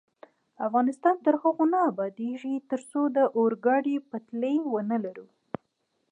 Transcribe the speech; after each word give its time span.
افغانستان 0.67 1.15
تر 1.25 1.35
هغو 1.43 1.63
نه 1.73 1.79
ابادیږي، 1.91 2.55
ترڅو 2.71 3.01
د 3.15 3.17
اورګاډي 3.37 3.95
پټلۍ 4.09 4.57
ونلرو. 4.73 5.27